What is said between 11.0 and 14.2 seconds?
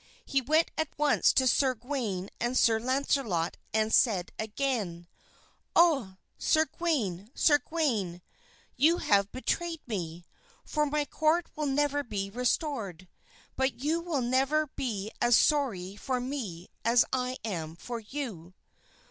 court will never be restored; but you